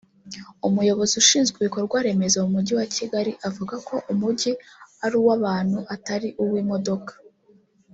Umuyobozi 0.67 1.13
ushinzwe 1.23 1.55
ibikorwaremezo 1.59 2.37
mu 2.43 2.49
Mujyi 2.55 2.73
wa 2.79 2.87
Kigali 2.95 3.31
avuga 3.47 3.75
ko 3.87 3.95
umujyi 4.11 4.51
ari 5.05 5.15
uw’abantu 5.21 5.79
atari 5.95 6.27
uw’imodoka 6.41 7.11